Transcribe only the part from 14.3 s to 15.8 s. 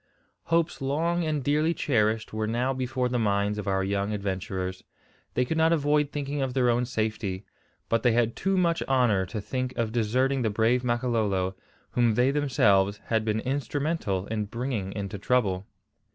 bringing into trouble.